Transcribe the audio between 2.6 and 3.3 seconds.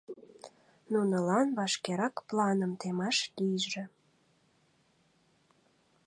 темаш